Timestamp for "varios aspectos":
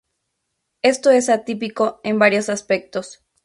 2.17-3.23